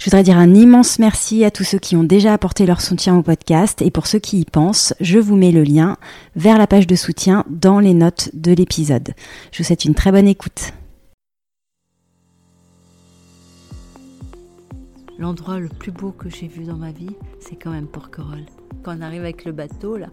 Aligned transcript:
Je 0.00 0.06
voudrais 0.06 0.22
dire 0.22 0.38
un 0.38 0.54
immense 0.54 0.98
merci 0.98 1.44
à 1.44 1.50
tous 1.50 1.62
ceux 1.62 1.78
qui 1.78 1.94
ont 1.94 2.04
déjà 2.04 2.32
apporté 2.32 2.64
leur 2.64 2.80
soutien 2.80 3.18
au 3.18 3.22
podcast 3.22 3.82
et 3.82 3.90
pour 3.90 4.06
ceux 4.06 4.18
qui 4.18 4.40
y 4.40 4.44
pensent, 4.46 4.94
je 4.98 5.18
vous 5.18 5.36
mets 5.36 5.52
le 5.52 5.62
lien 5.62 5.98
vers 6.36 6.56
la 6.56 6.66
page 6.66 6.86
de 6.86 6.94
soutien 6.96 7.44
dans 7.50 7.80
les 7.80 7.92
notes 7.92 8.30
de 8.32 8.52
l'épisode. 8.52 9.10
Je 9.52 9.58
vous 9.58 9.64
souhaite 9.64 9.84
une 9.84 9.94
très 9.94 10.10
bonne 10.10 10.26
écoute. 10.26 10.72
L'endroit 15.18 15.58
le 15.58 15.68
plus 15.68 15.92
beau 15.92 16.12
que 16.12 16.30
j'ai 16.30 16.48
vu 16.48 16.64
dans 16.64 16.78
ma 16.78 16.92
vie, 16.92 17.14
c'est 17.38 17.56
quand 17.56 17.70
même 17.70 17.86
Porquerolles. 17.86 18.46
Quand 18.82 18.96
on 18.96 19.02
arrive 19.02 19.20
avec 19.20 19.44
le 19.44 19.52
bateau, 19.52 19.98
là, 19.98 20.06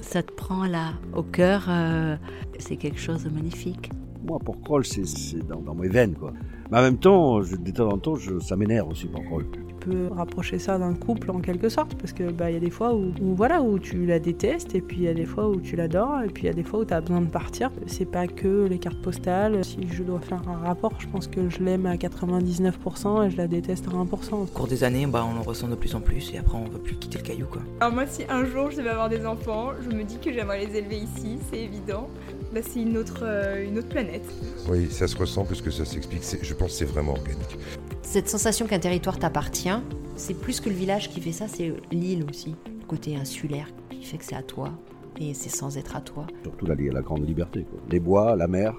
ça 0.00 0.22
te 0.22 0.32
prend 0.32 0.64
là 0.64 0.94
au 1.12 1.22
cœur. 1.22 1.66
Euh, 1.68 2.16
c'est 2.58 2.76
quelque 2.76 2.98
chose 2.98 3.24
de 3.24 3.28
magnifique. 3.28 3.90
Moi, 4.26 4.38
Porquerolles, 4.38 4.86
c'est 4.86 5.46
dans, 5.46 5.60
dans 5.60 5.74
mes 5.74 5.88
veines, 5.88 6.14
quoi. 6.14 6.32
Mais 6.70 6.78
en 6.78 6.82
même 6.82 6.98
temps, 6.98 7.42
je, 7.42 7.56
de 7.56 7.70
temps 7.72 7.88
en 7.88 7.98
temps, 7.98 8.14
je, 8.14 8.38
ça 8.38 8.56
m'énerve 8.56 8.88
aussi 8.90 9.06
Porquerolles. 9.06 9.46
Tu 9.50 9.88
peux 9.88 10.08
rapprocher 10.14 10.58
ça 10.58 10.78
d'un 10.78 10.94
couple 10.94 11.30
en 11.30 11.40
quelque 11.40 11.68
sorte, 11.68 11.94
parce 11.94 12.12
que 12.12 12.30
bah 12.30 12.50
il 12.50 12.54
y 12.54 12.56
a 12.56 12.60
des 12.60 12.70
fois 12.70 12.94
où, 12.94 13.12
où, 13.20 13.34
voilà 13.34 13.62
où 13.62 13.78
tu 13.78 14.04
la 14.06 14.18
détestes, 14.18 14.74
et 14.74 14.80
puis 14.80 14.98
il 14.98 15.02
y 15.04 15.08
a 15.08 15.14
des 15.14 15.24
fois 15.24 15.48
où 15.48 15.56
tu 15.56 15.74
l'adores, 15.74 16.22
et 16.22 16.28
puis 16.28 16.44
il 16.44 16.46
y 16.46 16.50
a 16.50 16.52
des 16.52 16.62
fois 16.62 16.80
où 16.80 16.84
tu 16.84 16.94
as 16.94 17.00
besoin 17.00 17.22
de 17.22 17.28
partir. 17.30 17.70
C'est 17.86 18.04
pas 18.04 18.26
que 18.26 18.66
les 18.68 18.78
cartes 18.78 19.00
postales. 19.00 19.64
Si 19.64 19.78
je 19.90 20.02
dois 20.02 20.20
faire 20.20 20.42
un 20.48 20.58
rapport, 20.58 20.92
je 20.98 21.08
pense 21.08 21.26
que 21.26 21.48
je 21.48 21.62
l'aime 21.62 21.86
à 21.86 21.96
99% 21.96 23.26
et 23.26 23.30
je 23.30 23.36
la 23.36 23.48
déteste 23.48 23.88
à 23.88 23.90
1%. 23.90 24.34
Au 24.34 24.44
cours 24.46 24.68
des 24.68 24.84
années, 24.84 25.06
bah 25.06 25.26
on 25.28 25.34
le 25.34 25.40
ressent 25.40 25.66
de 25.66 25.74
plus 25.74 25.94
en 25.94 26.00
plus, 26.00 26.32
et 26.34 26.38
après 26.38 26.58
on 26.58 26.70
veut 26.70 26.78
plus 26.78 26.96
quitter 26.96 27.18
le 27.18 27.24
caillou 27.24 27.46
quoi. 27.46 27.62
Alors 27.80 27.94
moi, 27.94 28.06
si 28.06 28.22
un 28.28 28.44
jour 28.44 28.70
je 28.70 28.76
devais 28.76 28.90
avoir 28.90 29.08
des 29.08 29.24
enfants, 29.26 29.70
je 29.80 29.96
me 29.96 30.04
dis 30.04 30.18
que 30.18 30.30
j'aimerais 30.32 30.66
les 30.66 30.76
élever 30.76 30.98
ici, 30.98 31.38
c'est 31.50 31.58
évident. 31.58 32.06
Bah, 32.52 32.60
c'est 32.62 32.82
une 32.82 32.96
autre, 32.96 33.20
euh, 33.22 33.64
une 33.64 33.78
autre 33.78 33.88
planète. 33.88 34.24
Oui, 34.68 34.90
ça 34.90 35.06
se 35.06 35.16
ressent 35.16 35.44
plus 35.44 35.62
que 35.62 35.70
ça 35.70 35.84
s'explique. 35.84 36.22
Je 36.42 36.54
pense 36.54 36.72
que 36.72 36.78
c'est 36.78 36.84
vraiment 36.84 37.12
organique. 37.12 37.58
Cette 38.02 38.28
sensation 38.28 38.66
qu'un 38.66 38.80
territoire 38.80 39.18
t'appartient, 39.18 39.68
c'est 40.16 40.34
plus 40.34 40.58
que 40.60 40.68
le 40.68 40.74
village 40.74 41.10
qui 41.10 41.20
fait 41.20 41.32
ça, 41.32 41.46
c'est 41.46 41.72
l'île 41.92 42.24
aussi. 42.28 42.56
Le 42.66 42.86
côté 42.86 43.14
insulaire 43.14 43.68
qui 43.90 44.04
fait 44.04 44.18
que 44.18 44.24
c'est 44.24 44.34
à 44.34 44.42
toi 44.42 44.72
et 45.20 45.32
c'est 45.32 45.48
sans 45.48 45.76
être 45.78 45.94
à 45.94 46.00
toi. 46.00 46.26
Surtout 46.42 46.66
la, 46.66 46.74
la 46.74 47.02
grande 47.02 47.24
liberté. 47.24 47.64
Quoi. 47.70 47.78
Les 47.88 48.00
bois, 48.00 48.34
la 48.34 48.48
mer, 48.48 48.74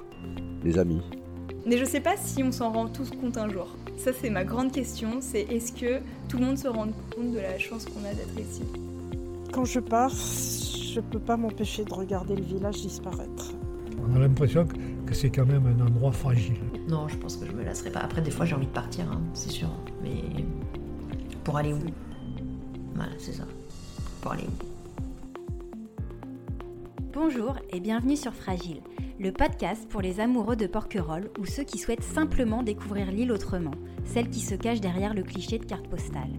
les 0.65 0.77
amis. 0.77 1.01
Mais 1.65 1.77
je 1.77 1.85
sais 1.85 2.01
pas 2.01 2.17
si 2.17 2.43
on 2.43 2.51
s'en 2.51 2.73
rend 2.73 2.87
tous 2.87 3.11
compte 3.11 3.37
un 3.37 3.47
jour. 3.47 3.67
Ça, 3.97 4.11
c'est 4.11 4.31
ma 4.31 4.43
grande 4.43 4.71
question. 4.71 5.19
C'est 5.21 5.41
est-ce 5.43 5.71
que 5.71 5.99
tout 6.27 6.39
le 6.39 6.45
monde 6.45 6.57
se 6.57 6.67
rend 6.67 6.87
compte 7.15 7.31
de 7.31 7.39
la 7.39 7.57
chance 7.57 7.85
qu'on 7.85 8.03
a 8.03 8.13
d'être 8.13 8.37
ici? 8.37 8.63
Quand 9.53 9.63
je 9.63 9.79
pars, 9.79 10.09
je 10.13 10.99
peux 10.99 11.19
pas 11.19 11.37
m'empêcher 11.37 11.85
de 11.85 11.93
regarder 11.93 12.35
le 12.35 12.43
village 12.43 12.81
disparaître. 12.81 13.53
On 13.99 14.15
a 14.15 14.19
l'impression 14.19 14.67
que 15.05 15.13
c'est 15.13 15.29
quand 15.29 15.45
même 15.45 15.65
un 15.65 15.85
endroit 15.85 16.11
fragile. 16.11 16.57
Non, 16.87 17.07
je 17.07 17.17
pense 17.17 17.37
que 17.37 17.45
je 17.45 17.51
me 17.51 17.63
lasserai 17.63 17.91
pas. 17.91 17.99
Après, 17.99 18.21
des 18.21 18.31
fois, 18.31 18.45
j'ai 18.45 18.55
envie 18.55 18.67
de 18.67 18.71
partir, 18.71 19.09
hein, 19.11 19.21
c'est 19.33 19.51
sûr. 19.51 19.69
Mais 20.01 20.21
pour 21.43 21.57
aller 21.57 21.73
où? 21.73 21.79
Voilà, 22.95 23.11
c'est 23.17 23.33
ça. 23.33 23.45
Pour 24.21 24.33
aller 24.33 24.43
où? 24.43 24.65
Bonjour 27.13 27.55
et 27.71 27.79
bienvenue 27.79 28.15
sur 28.15 28.33
Fragile, 28.33 28.81
le 29.19 29.31
podcast 29.31 29.87
pour 29.89 30.01
les 30.01 30.19
amoureux 30.19 30.55
de 30.55 30.65
Porquerolles 30.65 31.29
ou 31.39 31.45
ceux 31.45 31.63
qui 31.63 31.77
souhaitent 31.77 32.03
simplement 32.03 32.63
découvrir 32.63 33.11
l'île 33.11 33.31
autrement, 33.31 33.73
celle 34.05 34.29
qui 34.29 34.39
se 34.39 34.55
cache 34.55 34.79
derrière 34.79 35.13
le 35.13 35.23
cliché 35.23 35.59
de 35.59 35.65
carte 35.65 35.87
postale. 35.87 36.31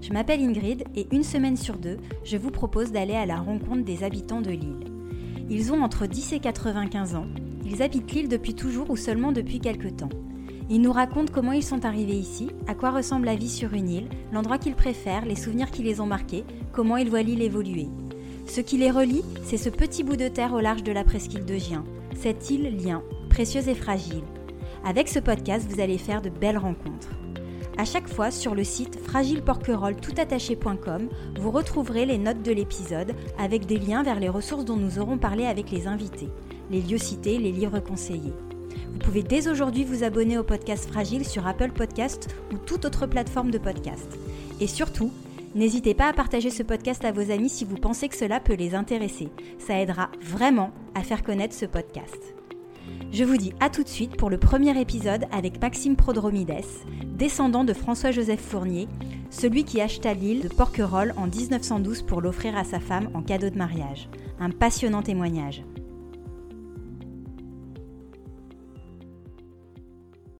Je 0.00 0.12
m'appelle 0.12 0.40
Ingrid 0.40 0.84
et 0.96 1.06
une 1.12 1.24
semaine 1.24 1.56
sur 1.56 1.76
deux, 1.76 1.98
je 2.24 2.36
vous 2.36 2.50
propose 2.50 2.90
d'aller 2.90 3.14
à 3.14 3.26
la 3.26 3.36
rencontre 3.36 3.84
des 3.84 4.02
habitants 4.02 4.40
de 4.40 4.50
l'île. 4.50 4.93
Ils 5.50 5.72
ont 5.72 5.82
entre 5.82 6.06
10 6.06 6.32
et 6.32 6.40
95 6.40 7.14
ans. 7.14 7.26
Ils 7.66 7.82
habitent 7.82 8.12
l'île 8.12 8.28
depuis 8.28 8.54
toujours 8.54 8.90
ou 8.90 8.96
seulement 8.96 9.32
depuis 9.32 9.60
quelque 9.60 9.88
temps. 9.88 10.08
Ils 10.70 10.80
nous 10.80 10.92
racontent 10.92 11.32
comment 11.32 11.52
ils 11.52 11.62
sont 11.62 11.84
arrivés 11.84 12.16
ici, 12.16 12.48
à 12.66 12.74
quoi 12.74 12.90
ressemble 12.90 13.26
la 13.26 13.36
vie 13.36 13.50
sur 13.50 13.74
une 13.74 13.90
île, 13.90 14.08
l'endroit 14.32 14.56
qu'ils 14.56 14.74
préfèrent, 14.74 15.26
les 15.26 15.36
souvenirs 15.36 15.70
qui 15.70 15.82
les 15.82 16.00
ont 16.00 16.06
marqués, 16.06 16.44
comment 16.72 16.96
ils 16.96 17.10
voient 17.10 17.22
l'île 17.22 17.42
évoluer. 17.42 17.88
Ce 18.46 18.62
qui 18.62 18.78
les 18.78 18.90
relie, 18.90 19.24
c'est 19.42 19.58
ce 19.58 19.68
petit 19.68 20.02
bout 20.02 20.16
de 20.16 20.28
terre 20.28 20.54
au 20.54 20.60
large 20.60 20.82
de 20.82 20.92
la 20.92 21.04
presqu'île 21.04 21.44
de 21.44 21.56
Gien, 21.56 21.84
cette 22.14 22.50
île 22.50 22.76
lien, 22.82 23.02
précieuse 23.28 23.68
et 23.68 23.74
fragile. 23.74 24.24
Avec 24.86 25.08
ce 25.08 25.18
podcast, 25.18 25.66
vous 25.68 25.80
allez 25.80 25.98
faire 25.98 26.22
de 26.22 26.30
belles 26.30 26.58
rencontres. 26.58 27.10
À 27.76 27.84
chaque 27.84 28.08
fois, 28.08 28.30
sur 28.30 28.54
le 28.54 28.62
site 28.62 29.00
fragileporquerolles.toutattaché.com, 29.00 31.08
vous 31.40 31.50
retrouverez 31.50 32.06
les 32.06 32.18
notes 32.18 32.42
de 32.42 32.52
l'épisode 32.52 33.16
avec 33.36 33.66
des 33.66 33.78
liens 33.78 34.04
vers 34.04 34.20
les 34.20 34.28
ressources 34.28 34.64
dont 34.64 34.76
nous 34.76 35.00
aurons 35.00 35.18
parlé 35.18 35.46
avec 35.46 35.72
les 35.72 35.88
invités, 35.88 36.28
les 36.70 36.80
lieux 36.80 36.98
cités, 36.98 37.38
les 37.38 37.50
livres 37.50 37.80
conseillés. 37.80 38.32
Vous 38.92 39.00
pouvez 39.00 39.24
dès 39.24 39.48
aujourd'hui 39.48 39.82
vous 39.82 40.04
abonner 40.04 40.38
au 40.38 40.44
podcast 40.44 40.88
Fragile 40.88 41.26
sur 41.26 41.48
Apple 41.48 41.72
Podcast 41.72 42.28
ou 42.52 42.58
toute 42.58 42.84
autre 42.84 43.08
plateforme 43.08 43.50
de 43.50 43.58
podcast. 43.58 44.20
Et 44.60 44.68
surtout, 44.68 45.10
n'hésitez 45.56 45.94
pas 45.94 46.06
à 46.06 46.12
partager 46.12 46.50
ce 46.50 46.62
podcast 46.62 47.04
à 47.04 47.10
vos 47.10 47.32
amis 47.32 47.48
si 47.48 47.64
vous 47.64 47.76
pensez 47.76 48.08
que 48.08 48.16
cela 48.16 48.38
peut 48.38 48.54
les 48.54 48.76
intéresser. 48.76 49.30
Ça 49.58 49.80
aidera 49.80 50.10
vraiment 50.20 50.70
à 50.94 51.02
faire 51.02 51.24
connaître 51.24 51.56
ce 51.56 51.66
podcast. 51.66 52.36
Je 53.12 53.24
vous 53.24 53.36
dis 53.36 53.52
à 53.60 53.70
tout 53.70 53.82
de 53.82 53.88
suite 53.88 54.16
pour 54.16 54.30
le 54.30 54.38
premier 54.38 54.80
épisode 54.80 55.24
avec 55.30 55.60
Maxime 55.60 55.96
Prodromides, 55.96 56.64
descendant 57.06 57.64
de 57.64 57.72
François-Joseph 57.72 58.40
Fournier, 58.40 58.88
celui 59.30 59.64
qui 59.64 59.80
acheta 59.80 60.14
l'île 60.14 60.42
de 60.42 60.48
Porquerolles 60.48 61.14
en 61.16 61.26
1912 61.26 62.02
pour 62.02 62.20
l'offrir 62.20 62.56
à 62.56 62.64
sa 62.64 62.80
femme 62.80 63.10
en 63.14 63.22
cadeau 63.22 63.50
de 63.50 63.58
mariage. 63.58 64.08
Un 64.40 64.50
passionnant 64.50 65.02
témoignage. 65.02 65.62